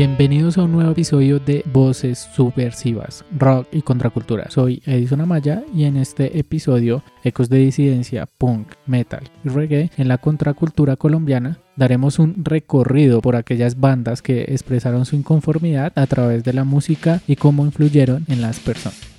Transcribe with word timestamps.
Bienvenidos 0.00 0.56
a 0.56 0.62
un 0.62 0.72
nuevo 0.72 0.92
episodio 0.92 1.38
de 1.40 1.62
Voces 1.74 2.26
Subversivas, 2.34 3.22
Rock 3.38 3.68
y 3.70 3.82
Contracultura. 3.82 4.50
Soy 4.50 4.82
Edison 4.86 5.20
Amaya 5.20 5.62
y 5.74 5.84
en 5.84 5.98
este 5.98 6.38
episodio, 6.38 7.02
Ecos 7.22 7.50
de 7.50 7.58
Disidencia, 7.58 8.24
Punk, 8.24 8.68
Metal 8.86 9.30
y 9.44 9.50
Reggae 9.50 9.90
en 9.98 10.08
la 10.08 10.16
contracultura 10.16 10.96
colombiana, 10.96 11.58
daremos 11.76 12.18
un 12.18 12.46
recorrido 12.46 13.20
por 13.20 13.36
aquellas 13.36 13.78
bandas 13.78 14.22
que 14.22 14.44
expresaron 14.44 15.04
su 15.04 15.16
inconformidad 15.16 15.92
a 15.96 16.06
través 16.06 16.44
de 16.44 16.54
la 16.54 16.64
música 16.64 17.20
y 17.26 17.36
cómo 17.36 17.66
influyeron 17.66 18.24
en 18.28 18.40
las 18.40 18.58
personas. 18.58 19.09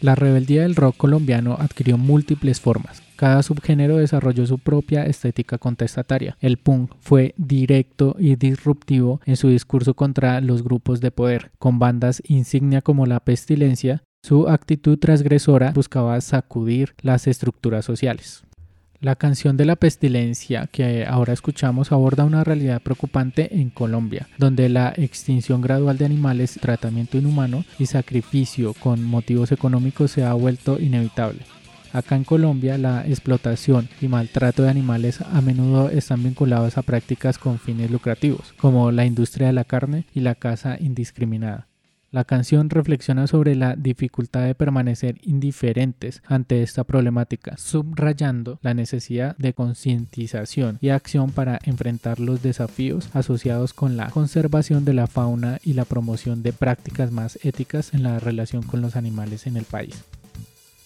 La 0.00 0.14
rebeldía 0.14 0.62
del 0.62 0.76
rock 0.76 0.96
colombiano 0.96 1.56
adquirió 1.58 1.96
múltiples 1.98 2.60
formas. 2.60 3.02
Cada 3.16 3.42
subgénero 3.42 3.96
desarrolló 3.96 4.46
su 4.46 4.58
propia 4.58 5.06
estética 5.06 5.56
contestataria. 5.56 6.36
El 6.40 6.58
punk 6.58 6.92
fue 7.00 7.34
directo 7.38 8.14
y 8.18 8.36
disruptivo 8.36 9.20
en 9.24 9.36
su 9.36 9.48
discurso 9.48 9.94
contra 9.94 10.40
los 10.42 10.62
grupos 10.62 11.00
de 11.00 11.10
poder, 11.10 11.50
con 11.58 11.78
bandas 11.78 12.22
insignia 12.26 12.82
como 12.82 13.06
La 13.06 13.20
Pestilencia. 13.20 14.02
Su 14.22 14.48
actitud 14.48 14.98
transgresora 14.98 15.72
buscaba 15.72 16.20
sacudir 16.20 16.94
las 17.00 17.26
estructuras 17.26 17.84
sociales. 17.84 18.45
La 19.06 19.14
canción 19.14 19.56
de 19.56 19.66
la 19.66 19.76
pestilencia 19.76 20.66
que 20.66 21.06
ahora 21.06 21.32
escuchamos 21.32 21.92
aborda 21.92 22.24
una 22.24 22.42
realidad 22.42 22.82
preocupante 22.82 23.60
en 23.60 23.70
Colombia, 23.70 24.26
donde 24.36 24.68
la 24.68 24.92
extinción 24.96 25.60
gradual 25.60 25.96
de 25.96 26.06
animales, 26.06 26.58
tratamiento 26.60 27.16
inhumano 27.16 27.64
y 27.78 27.86
sacrificio 27.86 28.74
con 28.74 29.04
motivos 29.04 29.52
económicos 29.52 30.10
se 30.10 30.24
ha 30.24 30.32
vuelto 30.32 30.80
inevitable. 30.80 31.42
Acá 31.92 32.16
en 32.16 32.24
Colombia 32.24 32.78
la 32.78 33.06
explotación 33.06 33.88
y 34.00 34.08
maltrato 34.08 34.64
de 34.64 34.70
animales 34.70 35.20
a 35.20 35.40
menudo 35.40 35.88
están 35.88 36.24
vinculados 36.24 36.76
a 36.76 36.82
prácticas 36.82 37.38
con 37.38 37.60
fines 37.60 37.92
lucrativos, 37.92 38.54
como 38.58 38.90
la 38.90 39.04
industria 39.04 39.46
de 39.46 39.52
la 39.52 39.62
carne 39.62 40.04
y 40.14 40.18
la 40.18 40.34
caza 40.34 40.78
indiscriminada. 40.80 41.68
La 42.16 42.24
canción 42.24 42.70
reflexiona 42.70 43.26
sobre 43.26 43.54
la 43.56 43.76
dificultad 43.76 44.46
de 44.46 44.54
permanecer 44.54 45.18
indiferentes 45.20 46.22
ante 46.26 46.62
esta 46.62 46.82
problemática, 46.82 47.58
subrayando 47.58 48.58
la 48.62 48.72
necesidad 48.72 49.36
de 49.36 49.52
concientización 49.52 50.78
y 50.80 50.88
acción 50.88 51.30
para 51.30 51.58
enfrentar 51.64 52.18
los 52.18 52.42
desafíos 52.42 53.10
asociados 53.12 53.74
con 53.74 53.98
la 53.98 54.08
conservación 54.08 54.86
de 54.86 54.94
la 54.94 55.08
fauna 55.08 55.58
y 55.62 55.74
la 55.74 55.84
promoción 55.84 56.42
de 56.42 56.54
prácticas 56.54 57.12
más 57.12 57.38
éticas 57.42 57.92
en 57.92 58.02
la 58.02 58.18
relación 58.18 58.62
con 58.62 58.80
los 58.80 58.96
animales 58.96 59.46
en 59.46 59.58
el 59.58 59.64
país. 59.64 60.02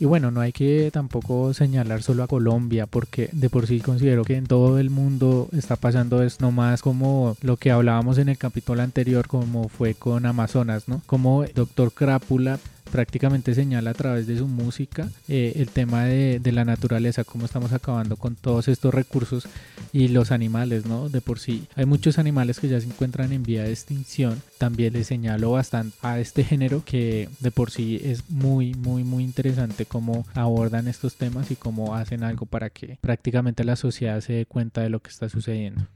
Y 0.00 0.06
bueno, 0.06 0.30
no 0.30 0.40
hay 0.40 0.52
que 0.52 0.90
tampoco 0.90 1.52
señalar 1.52 2.02
solo 2.02 2.22
a 2.22 2.26
Colombia, 2.26 2.86
porque 2.86 3.28
de 3.32 3.50
por 3.50 3.66
sí 3.66 3.80
considero 3.80 4.24
que 4.24 4.36
en 4.36 4.46
todo 4.46 4.78
el 4.78 4.88
mundo 4.88 5.50
está 5.52 5.76
pasando 5.76 6.22
es 6.22 6.40
nomás 6.40 6.80
como 6.80 7.36
lo 7.42 7.58
que 7.58 7.70
hablábamos 7.70 8.16
en 8.16 8.30
el 8.30 8.38
capítulo 8.38 8.80
anterior, 8.80 9.28
como 9.28 9.68
fue 9.68 9.92
con 9.92 10.24
Amazonas, 10.24 10.88
¿no? 10.88 11.02
Como 11.04 11.44
Doctor 11.54 11.92
Crápula 11.92 12.58
prácticamente 12.90 13.54
señala 13.54 13.90
a 13.90 13.94
través 13.94 14.26
de 14.26 14.38
su 14.38 14.46
música 14.46 15.08
eh, 15.28 15.52
el 15.56 15.68
tema 15.68 16.04
de, 16.04 16.40
la 16.50 16.64
naturaleza, 16.64 17.22
cómo 17.22 17.44
estamos 17.44 17.72
acabando 17.72 18.16
con 18.16 18.34
todos 18.34 18.66
estos 18.66 18.92
recursos 18.92 19.46
y 19.92 20.08
los 20.08 20.32
animales, 20.32 20.84
¿no? 20.84 21.08
De 21.08 21.20
por 21.20 21.38
sí 21.38 21.66
hay 21.76 21.84
muchos 21.84 22.18
animales 22.18 22.58
que 22.58 22.68
ya 22.68 22.80
se 22.80 22.86
encuentran 22.86 23.32
en 23.32 23.42
vía 23.42 23.62
de 23.62 23.70
extinción. 23.70 24.42
También 24.58 24.92
le 24.92 25.04
señalo 25.04 25.52
bastante 25.52 25.96
a 26.02 26.18
este 26.18 26.42
género 26.42 26.84
que 26.84 27.28
de 27.38 27.50
por 27.50 27.70
sí 27.70 28.00
es 28.02 28.28
muy, 28.28 28.74
muy, 28.74 29.04
muy 29.04 29.22
interesante 29.22 29.86
cómo 29.86 30.26
abordan 30.34 30.88
estos 30.88 31.14
temas 31.14 31.50
y 31.50 31.56
cómo 31.56 31.94
hacen 31.94 32.24
algo 32.24 32.46
para 32.46 32.70
que 32.70 32.98
prácticamente 33.00 33.64
la 33.64 33.76
sociedad 33.76 34.20
se 34.20 34.32
dé 34.32 34.46
cuenta 34.46 34.80
de 34.80 34.90
lo 34.90 35.00
que 35.00 35.10
está 35.10 35.28
sucediendo. 35.28 35.86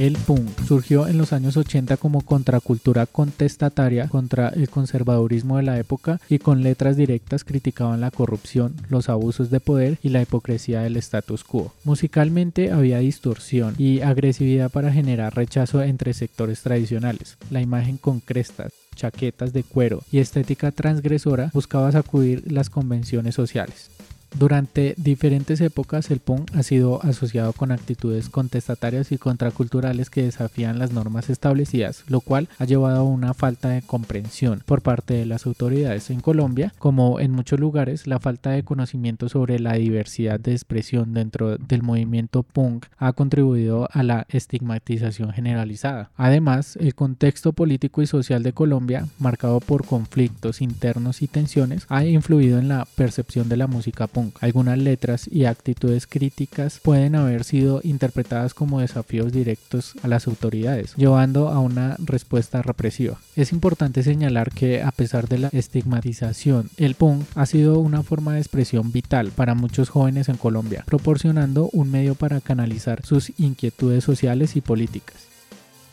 El 0.00 0.14
punk 0.16 0.48
surgió 0.66 1.08
en 1.08 1.18
los 1.18 1.34
años 1.34 1.58
80 1.58 1.98
como 1.98 2.22
contracultura 2.22 3.04
contestataria 3.04 4.08
contra 4.08 4.48
el 4.48 4.70
conservadurismo 4.70 5.58
de 5.58 5.62
la 5.62 5.78
época 5.78 6.22
y 6.30 6.38
con 6.38 6.62
letras 6.62 6.96
directas 6.96 7.44
criticaban 7.44 8.00
la 8.00 8.10
corrupción, 8.10 8.74
los 8.88 9.10
abusos 9.10 9.50
de 9.50 9.60
poder 9.60 9.98
y 10.02 10.08
la 10.08 10.22
hipocresía 10.22 10.80
del 10.80 10.96
status 10.96 11.44
quo. 11.44 11.74
Musicalmente 11.84 12.72
había 12.72 13.00
distorsión 13.00 13.74
y 13.76 14.00
agresividad 14.00 14.70
para 14.70 14.90
generar 14.90 15.36
rechazo 15.36 15.82
entre 15.82 16.14
sectores 16.14 16.62
tradicionales. 16.62 17.36
La 17.50 17.60
imagen 17.60 17.98
con 17.98 18.20
crestas, 18.20 18.72
chaquetas 18.96 19.52
de 19.52 19.64
cuero 19.64 20.02
y 20.10 20.20
estética 20.20 20.72
transgresora 20.72 21.50
buscaba 21.52 21.92
sacudir 21.92 22.50
las 22.50 22.70
convenciones 22.70 23.34
sociales. 23.34 23.90
Durante 24.38 24.94
diferentes 24.96 25.60
épocas 25.60 26.10
el 26.10 26.20
punk 26.20 26.54
ha 26.54 26.62
sido 26.62 27.02
asociado 27.02 27.52
con 27.52 27.72
actitudes 27.72 28.28
contestatarias 28.28 29.10
y 29.12 29.18
contraculturales 29.18 30.08
que 30.08 30.22
desafían 30.22 30.78
las 30.78 30.92
normas 30.92 31.30
establecidas, 31.30 32.04
lo 32.06 32.20
cual 32.20 32.48
ha 32.58 32.64
llevado 32.64 33.00
a 33.00 33.04
una 33.04 33.34
falta 33.34 33.70
de 33.70 33.82
comprensión 33.82 34.62
por 34.64 34.82
parte 34.82 35.14
de 35.14 35.26
las 35.26 35.46
autoridades 35.46 36.10
en 36.10 36.20
Colombia, 36.20 36.72
como 36.78 37.18
en 37.18 37.32
muchos 37.32 37.58
lugares 37.58 38.06
la 38.06 38.20
falta 38.20 38.50
de 38.50 38.62
conocimiento 38.62 39.28
sobre 39.28 39.58
la 39.58 39.74
diversidad 39.74 40.38
de 40.38 40.52
expresión 40.52 41.12
dentro 41.12 41.58
del 41.58 41.82
movimiento 41.82 42.44
punk 42.44 42.86
ha 42.98 43.12
contribuido 43.12 43.88
a 43.92 44.02
la 44.02 44.26
estigmatización 44.28 45.32
generalizada. 45.32 46.10
Además, 46.16 46.76
el 46.76 46.94
contexto 46.94 47.52
político 47.52 48.00
y 48.00 48.06
social 48.06 48.42
de 48.42 48.52
Colombia, 48.52 49.06
marcado 49.18 49.60
por 49.60 49.84
conflictos 49.84 50.62
internos 50.62 51.20
y 51.20 51.26
tensiones, 51.26 51.84
ha 51.88 52.04
influido 52.04 52.58
en 52.58 52.68
la 52.68 52.86
percepción 52.94 53.48
de 53.48 53.56
la 53.56 53.66
música 53.66 54.06
punk 54.06 54.19
algunas 54.40 54.78
letras 54.78 55.28
y 55.30 55.44
actitudes 55.44 56.06
críticas 56.06 56.80
pueden 56.82 57.14
haber 57.14 57.44
sido 57.44 57.80
interpretadas 57.82 58.54
como 58.54 58.80
desafíos 58.80 59.32
directos 59.32 59.94
a 60.02 60.08
las 60.08 60.26
autoridades, 60.26 60.94
llevando 60.96 61.48
a 61.48 61.58
una 61.60 61.96
respuesta 61.98 62.62
represiva. 62.62 63.18
Es 63.36 63.52
importante 63.52 64.02
señalar 64.02 64.50
que 64.52 64.82
a 64.82 64.90
pesar 64.90 65.28
de 65.28 65.38
la 65.38 65.48
estigmatización, 65.48 66.70
el 66.76 66.94
punk 66.94 67.24
ha 67.34 67.46
sido 67.46 67.78
una 67.78 68.02
forma 68.02 68.34
de 68.34 68.40
expresión 68.40 68.92
vital 68.92 69.30
para 69.30 69.54
muchos 69.54 69.88
jóvenes 69.88 70.28
en 70.28 70.36
Colombia, 70.36 70.84
proporcionando 70.86 71.70
un 71.72 71.90
medio 71.90 72.14
para 72.14 72.40
canalizar 72.40 73.04
sus 73.04 73.32
inquietudes 73.38 74.04
sociales 74.04 74.56
y 74.56 74.60
políticas. 74.60 75.16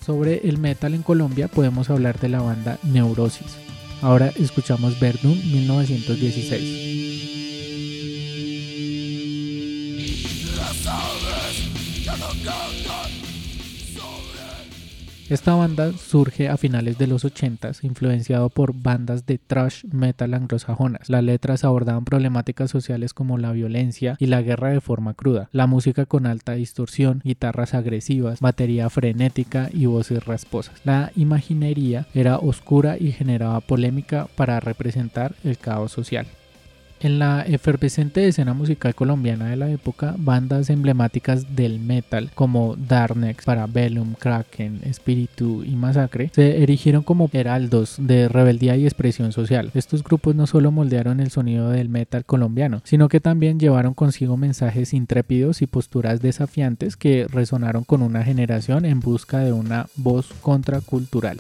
Sobre 0.06 0.48
el 0.48 0.58
metal 0.58 0.94
en 0.94 1.04
Colombia 1.04 1.48
podemos 1.50 1.90
hablar 1.90 2.20
de 2.20 2.30
la 2.30 2.42
banda 2.42 2.80
Neurosis. 2.84 3.58
Ahora 4.02 4.32
escuchamos 4.38 5.00
Verdun 5.00 5.38
1916. 5.52 7.47
Esta 15.30 15.56
banda 15.56 15.92
surge 15.92 16.48
a 16.48 16.56
finales 16.56 16.98
de 16.98 17.06
los 17.06 17.26
80 17.26 17.72
influenciado 17.82 18.50
por 18.50 18.74
bandas 18.74 19.26
de 19.26 19.38
thrash 19.38 19.84
metal 19.92 20.34
anglosajonas. 20.34 21.10
Las 21.10 21.22
letras 21.22 21.66
abordaban 21.66 22.06
problemáticas 22.06 22.72
sociales 22.72 23.14
como 23.14 23.38
la 23.38 23.52
violencia 23.52 24.16
y 24.20 24.28
la 24.28 24.42
guerra 24.42 24.70
de 24.70 24.80
forma 24.80 25.16
cruda, 25.16 25.50
la 25.52 25.68
música 25.68 26.06
con 26.06 26.28
alta 26.28 26.54
distorsión, 26.54 27.22
guitarras 27.26 27.74
agresivas, 27.74 28.40
batería 28.40 28.90
frenética 28.90 29.70
y 29.74 29.86
voces 29.86 30.26
rasposas. 30.26 30.80
La 30.86 31.12
imaginería 31.18 32.08
era 32.14 32.38
oscura 32.38 32.96
y 32.98 33.12
generaba 33.12 33.60
polémica 33.60 34.30
para 34.38 34.62
representar 34.62 35.36
el 35.44 35.58
caos 35.58 35.92
social. 35.92 36.26
En 37.00 37.20
la 37.20 37.44
efervescente 37.44 38.28
escena 38.28 38.56
musical 38.56 38.96
colombiana 38.96 39.50
de 39.50 39.56
la 39.56 39.70
época, 39.70 40.16
bandas 40.18 40.72
emblemáticas 40.72 41.56
del 41.56 41.80
metal 41.80 42.32
como 42.34 42.76
Darnex, 42.76 43.46
Parabellum, 43.46 44.16
Kraken, 44.16 44.82
Espíritu 44.84 45.64
y 45.64 45.76
Masacre 45.76 46.32
se 46.34 46.64
erigieron 46.64 47.04
como 47.04 47.30
heraldos 47.34 47.98
de 48.00 48.28
rebeldía 48.28 48.76
y 48.78 48.86
expresión 48.86 49.32
social. 49.32 49.70
Estos 49.76 50.04
grupos 50.04 50.34
no 50.34 50.48
solo 50.48 50.72
moldearon 50.72 51.20
el 51.20 51.30
sonido 51.30 51.70
del 51.70 51.88
metal 51.88 52.26
colombiano, 52.26 52.82
sino 52.84 53.10
que 53.10 53.20
también 53.20 53.60
llevaron 53.60 53.94
consigo 53.94 54.36
mensajes 54.36 54.94
intrépidos 54.96 55.62
y 55.62 55.68
posturas 55.68 56.20
desafiantes 56.20 56.98
que 56.98 57.28
resonaron 57.28 57.84
con 57.84 58.02
una 58.02 58.24
generación 58.24 58.86
en 58.86 59.02
busca 59.02 59.40
de 59.40 59.52
una 59.52 59.86
voz 59.98 60.34
contracultural. 60.42 61.38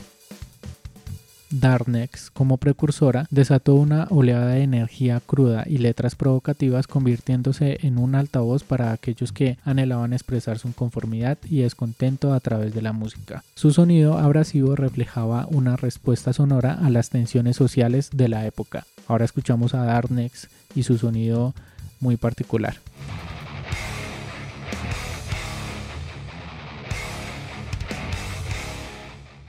Darnex, 1.49 2.29
como 2.31 2.57
precursora, 2.57 3.27
desató 3.29 3.75
una 3.75 4.07
oleada 4.09 4.47
de 4.49 4.63
energía 4.63 5.21
cruda 5.25 5.63
y 5.65 5.77
letras 5.77 6.15
provocativas, 6.15 6.88
convirtiéndose 6.88 7.79
en 7.81 7.97
un 7.97 8.15
altavoz 8.15 8.63
para 8.63 8.91
aquellos 8.91 9.31
que 9.31 9.57
anhelaban 9.63 10.13
expresar 10.13 10.59
su 10.59 10.73
conformidad 10.73 11.38
y 11.49 11.59
descontento 11.59 12.33
a 12.33 12.39
través 12.39 12.73
de 12.73 12.81
la 12.81 12.94
música. 12.94 13.44
Su 13.55 13.71
sonido 13.71 14.17
abrasivo 14.17 14.75
reflejaba 14.75 15.47
una 15.49 15.75
respuesta 15.77 16.33
sonora 16.33 16.73
a 16.73 16.89
las 16.89 17.09
tensiones 17.09 17.55
sociales 17.55 18.09
de 18.13 18.27
la 18.27 18.45
época. 18.45 18.85
Ahora 19.07 19.25
escuchamos 19.25 19.73
a 19.73 19.85
Darnex 19.85 20.49
y 20.75 20.83
su 20.83 20.97
sonido 20.97 21.53
muy 21.99 22.17
particular. 22.17 22.75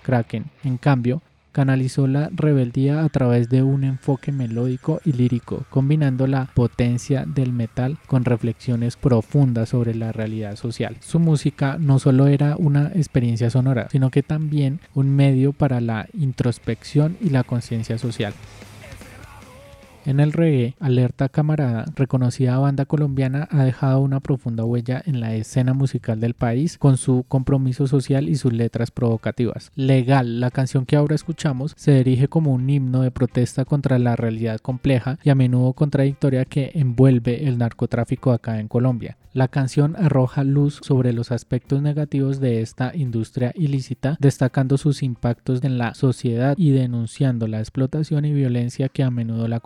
Kraken, 0.02 0.46
en 0.64 0.78
cambio, 0.78 1.20
canalizó 1.58 2.06
la 2.06 2.30
rebeldía 2.32 3.02
a 3.02 3.08
través 3.08 3.48
de 3.48 3.64
un 3.64 3.82
enfoque 3.82 4.30
melódico 4.30 5.00
y 5.04 5.12
lírico, 5.12 5.64
combinando 5.70 6.28
la 6.28 6.44
potencia 6.54 7.24
del 7.26 7.52
metal 7.52 7.98
con 8.06 8.24
reflexiones 8.24 8.94
profundas 8.94 9.70
sobre 9.70 9.96
la 9.96 10.12
realidad 10.12 10.54
social. 10.54 10.98
Su 11.00 11.18
música 11.18 11.76
no 11.80 11.98
solo 11.98 12.28
era 12.28 12.54
una 12.56 12.92
experiencia 12.94 13.50
sonora, 13.50 13.88
sino 13.90 14.12
que 14.12 14.22
también 14.22 14.78
un 14.94 15.10
medio 15.10 15.52
para 15.52 15.80
la 15.80 16.06
introspección 16.12 17.16
y 17.20 17.30
la 17.30 17.42
conciencia 17.42 17.98
social. 17.98 18.34
En 20.08 20.20
el 20.20 20.32
reggae, 20.32 20.74
Alerta 20.80 21.28
Camarada, 21.28 21.84
reconocida 21.94 22.56
banda 22.56 22.86
colombiana, 22.86 23.46
ha 23.50 23.64
dejado 23.64 24.00
una 24.00 24.20
profunda 24.20 24.64
huella 24.64 25.02
en 25.04 25.20
la 25.20 25.34
escena 25.34 25.74
musical 25.74 26.18
del 26.18 26.32
país 26.32 26.78
con 26.78 26.96
su 26.96 27.26
compromiso 27.28 27.86
social 27.86 28.30
y 28.30 28.36
sus 28.36 28.54
letras 28.54 28.90
provocativas. 28.90 29.70
Legal, 29.74 30.40
la 30.40 30.50
canción 30.50 30.86
que 30.86 30.96
ahora 30.96 31.14
escuchamos, 31.14 31.74
se 31.76 31.92
dirige 31.92 32.26
como 32.26 32.54
un 32.54 32.70
himno 32.70 33.02
de 33.02 33.10
protesta 33.10 33.66
contra 33.66 33.98
la 33.98 34.16
realidad 34.16 34.60
compleja 34.60 35.18
y 35.22 35.28
a 35.28 35.34
menudo 35.34 35.74
contradictoria 35.74 36.46
que 36.46 36.70
envuelve 36.72 37.46
el 37.46 37.58
narcotráfico 37.58 38.32
acá 38.32 38.60
en 38.60 38.68
Colombia. 38.68 39.18
La 39.34 39.46
canción 39.46 39.94
arroja 39.96 40.42
luz 40.42 40.80
sobre 40.82 41.12
los 41.12 41.30
aspectos 41.32 41.82
negativos 41.82 42.40
de 42.40 42.62
esta 42.62 42.96
industria 42.96 43.52
ilícita, 43.54 44.16
destacando 44.18 44.78
sus 44.78 45.02
impactos 45.02 45.62
en 45.62 45.76
la 45.76 45.94
sociedad 45.94 46.54
y 46.56 46.70
denunciando 46.70 47.46
la 47.46 47.60
explotación 47.60 48.24
y 48.24 48.32
violencia 48.32 48.88
que 48.88 49.04
a 49.04 49.10
menudo 49.10 49.46
la 49.46 49.60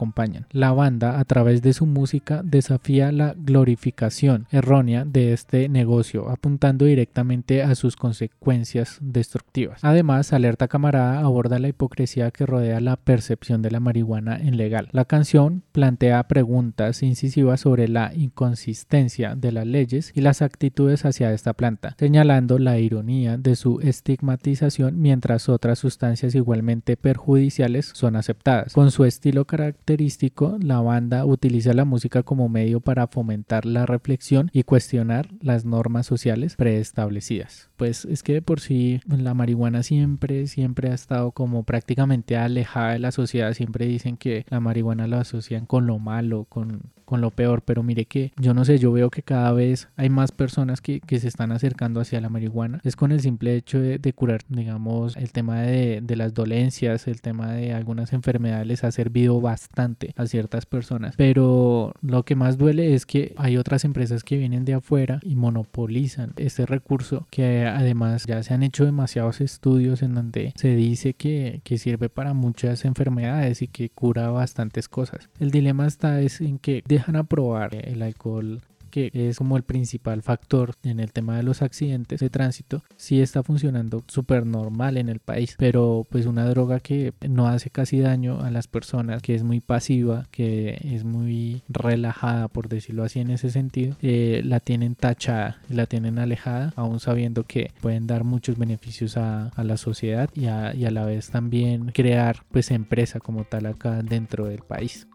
La 0.50 0.73
banda, 0.73 1.19
a 1.19 1.25
través 1.25 1.62
de 1.62 1.73
su 1.73 1.87
música, 1.87 2.43
desafía 2.44 3.12
la 3.12 3.34
glorificación 3.37 4.46
errónea 4.50 5.05
de 5.05 5.32
este 5.32 5.69
negocio, 5.69 6.29
apuntando 6.29 6.84
directamente 6.84 7.62
a 7.62 7.75
sus 7.75 7.96
consecuencias 7.96 8.99
destructivas. 9.00 9.81
Además, 9.82 10.32
Alerta 10.32 10.69
Camarada 10.69 11.20
aborda 11.20 11.58
la 11.58 11.69
hipocresía 11.69 12.31
que 12.31 12.46
rodea 12.46 12.81
la 12.81 12.96
percepción 12.96 13.62
de 13.62 13.70
la 13.70 13.81
marihuana 13.81 14.37
en 14.37 14.56
legal. 14.56 14.88
La 14.93 15.05
canción 15.05 15.62
plantea 15.73 16.23
preguntas 16.29 17.02
incisivas 17.02 17.61
sobre 17.61 17.88
la 17.88 18.12
inconsistencia 18.14 19.34
de 19.34 19.52
la 19.52 19.64
leyes 19.64 20.12
y 20.14 20.20
las 20.20 20.43
actitudes 20.43 21.05
hacia 21.05 21.32
esta 21.32 21.52
planta, 21.52 21.94
señalando 21.99 22.58
la 22.58 22.79
ironía 22.79 23.37
de 23.37 23.56
su 23.56 23.81
estigmatización 23.81 25.00
mientras 25.00 25.49
otras 25.49 25.79
sustancias 25.79 26.34
igualmente 26.34 26.96
perjudiciales 26.96 27.90
son 27.94 28.17
aceptadas. 28.17 28.73
Con 28.73 28.90
su 28.90 29.05
estilo 29.05 29.44
característico, 29.44 30.22
la 30.61 30.81
banda 30.81 31.25
utiliza 31.25 31.73
la 31.73 31.85
música 31.85 32.23
como 32.23 32.49
medio 32.49 32.81
para 32.81 33.07
fomentar 33.07 33.67
la 33.67 33.87
reflexión 33.87 34.51
y 34.53 34.63
cuestionar 34.63 35.29
las 35.41 35.65
normas 35.65 36.07
sociales 36.07 36.57
preestablecidas. 36.57 37.71
Pues 37.77 38.05
es 38.05 38.23
que 38.23 38.35
de 38.35 38.43
por 38.43 38.61
sí 38.61 39.01
la 39.07 39.35
marihuana 39.35 39.83
siempre, 39.83 40.47
siempre 40.47 40.91
ha 40.91 40.95
estado 40.95 41.33
como 41.33 41.65
prácticamente 41.65 42.37
alejada 42.37 42.93
de 42.93 42.99
la 43.01 43.13
sociedad. 43.13 43.53
Siempre 43.55 43.87
dicen 43.87 44.17
que 44.17 44.45
la 44.49 44.61
marihuana 44.61 45.07
la 45.07 45.21
asocian 45.21 45.67
con 45.67 45.87
lo 45.87 45.99
malo, 45.99 46.45
con, 46.49 46.93
con 47.12 47.20
lo 47.20 47.31
peor, 47.31 47.61
pero 47.61 47.82
mire 47.82 48.06
que 48.06 48.32
yo 48.38 48.55
no 48.55 48.64
sé, 48.64 48.79
yo 48.79 48.91
veo 48.91 49.11
que 49.11 49.23
cada 49.23 49.53
vez 49.53 49.88
hay 49.97 50.09
más 50.09 50.32
personas 50.32 50.81
que, 50.81 51.03
se 51.06 51.29
están 51.29 51.53
acercando 51.53 52.00
hacia 52.00 52.23
la 52.23 52.31
marihuana. 52.31 52.81
Es 52.85 52.97
con 52.97 53.12
el 53.12 53.20
simple 53.20 53.55
hecho 53.55 53.79
de, 53.79 54.12
curar, 54.14 54.41
digamos, 54.49 55.14
el 55.19 55.31
tema 55.31 55.61
de, 55.61 56.00
de, 56.03 56.17
las 56.17 56.32
dolencias, 56.32 57.06
el 57.09 57.20
tema 57.20 57.53
de 57.53 57.75
algunas 57.75 58.14
enfermedades 58.14 58.67
les 58.67 58.82
ha 58.82 58.91
servido 58.93 59.43
bastante 59.43 60.14
a 60.17 60.25
ciertas 60.25 60.64
personas. 60.64 61.14
Pero 61.19 61.93
lo 62.00 62.23
que 62.23 62.35
más 62.35 62.56
duele 62.56 62.94
es 62.94 63.05
que 63.05 63.35
hay 63.37 63.58
otras 63.58 63.85
empresas 63.85 64.25
que 64.25 64.38
vienen 64.38 64.65
de 64.65 64.73
afuera 64.73 65.20
y 65.23 65.37
monopolizan 65.37 66.32
este 66.37 66.65
recurso 66.65 67.26
que 67.31 67.67
además 67.67 68.25
ya 68.25 68.43
se 68.43 68.55
han 68.55 68.62
hecho 68.62 68.87
demasiados 68.87 69.43
estudios 69.43 70.00
en 70.00 70.15
donde 70.15 70.55
se 70.56 70.75
dice 70.75 71.12
que, 71.12 71.61
que 71.62 71.76
sirve 71.76 72.08
para 72.08 72.32
muchas 72.32 72.87
enfermedades 72.87 73.61
y 73.61 73.69
que 73.69 73.91
cura 73.91 74.31
bastantes 74.31 74.88
cosas. 74.88 75.29
El 75.38 75.50
dilema 75.50 75.87
está 75.87 76.23
es 76.23 76.41
en 76.41 76.58
que 76.58 76.82
dejan 77.03 77.17
aprobar 77.17 77.75
el 77.75 78.03
alcohol 78.03 78.63
que 78.93 79.11
es 79.15 79.39
como 79.39 79.57
el 79.57 79.63
principal 79.65 80.23
factor 80.23 80.75
en 80.85 81.01
el 81.01 81.13
tema 81.13 81.37
de 81.37 81.43
los 81.43 81.63
accidentes 81.63 82.21
de 82.21 82.29
tránsito, 82.31 82.85
sí 82.97 83.21
está 83.21 83.43
funcionando 83.43 84.05
súper 84.07 84.47
normal 84.47 84.99
en 84.99 85.09
el 85.09 85.19
país, 85.19 85.57
pero 85.59 86.07
pues 86.11 86.27
una 86.27 86.47
droga 86.47 86.79
que 86.79 87.15
no 87.27 87.49
hace 87.49 87.71
casi 87.71 88.01
daño 88.01 88.43
a 88.43 88.51
las 88.51 88.69
personas, 88.69 89.23
que 89.23 89.35
es 89.35 89.45
muy 89.45 89.61
pasiva, 89.61 90.27
que 90.31 90.79
es 90.85 91.05
muy 91.05 91.63
relajada, 91.71 92.49
por 92.49 92.69
decirlo 92.69 93.03
así 93.03 93.19
en 93.19 93.31
ese 93.31 93.51
sentido, 93.51 93.97
eh, 94.03 94.43
la 94.45 94.61
tienen 94.61 94.95
tachada, 94.95 95.59
la 95.71 95.87
tienen 95.87 96.19
alejada, 96.19 96.75
aún 96.77 97.01
sabiendo 97.01 97.45
que 97.45 97.73
pueden 97.81 98.07
dar 98.07 98.25
muchos 98.25 98.59
beneficios 98.59 99.17
a, 99.17 99.51
la 99.57 99.77
sociedad 99.79 100.29
y 100.35 100.47
a, 100.47 100.75
y 100.75 100.85
a 100.85 100.91
la 100.91 101.07
vez 101.07 101.31
también 101.31 101.93
crear 101.93 102.43
pues 102.51 102.71
empresa 102.73 103.21
como 103.21 103.45
tal 103.45 103.65
acá 103.67 104.03
dentro 104.03 104.47
del 104.47 104.59
país. 104.59 105.07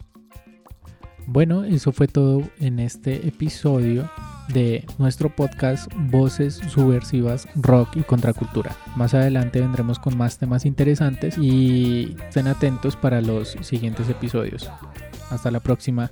Bueno, 1.27 1.65
eso 1.65 1.91
fue 1.91 2.07
todo 2.07 2.41
en 2.61 2.79
este 2.79 3.27
episodio 3.27 4.09
de 4.47 4.85
nuestro 4.97 5.35
podcast 5.35 5.91
Voces 6.09 6.55
Subversivas, 6.55 7.49
Rock 7.55 7.97
y 7.97 8.01
Contracultura. 8.03 8.73
Más 8.95 9.13
adelante 9.13 9.59
vendremos 9.59 9.99
con 9.99 10.17
más 10.17 10.37
temas 10.37 10.65
interesantes 10.65 11.37
y 11.37 12.15
estén 12.29 12.47
atentos 12.47 12.95
para 12.95 13.19
los 13.21 13.57
siguientes 13.59 14.07
episodios. 14.07 14.71
Hasta 15.29 15.51
la 15.51 15.59
próxima. 15.59 16.11